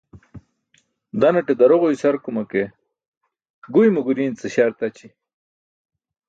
[1.19, 2.63] Daanaṭe daroġo isarkuma ke
[3.73, 5.07] guymo guriin ce śar taći.